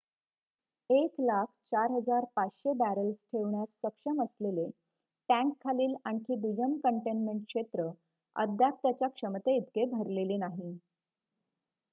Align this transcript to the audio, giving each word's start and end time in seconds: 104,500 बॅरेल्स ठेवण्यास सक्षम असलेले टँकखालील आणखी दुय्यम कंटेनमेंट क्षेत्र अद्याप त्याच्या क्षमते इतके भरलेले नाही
104,500 0.89 2.73
बॅरेल्स 2.75 3.15
ठेवण्यास 3.27 3.67
सक्षम 3.83 4.23
असलेले 4.23 4.65
टँकखालील 5.29 5.93
आणखी 6.05 6.35
दुय्यम 6.41 6.75
कंटेनमेंट 6.83 7.45
क्षेत्र 7.45 7.89
अद्याप 8.35 8.81
त्याच्या 8.81 9.07
क्षमते 9.11 9.55
इतके 9.57 9.85
भरलेले 9.91 10.37
नाही 10.39 10.77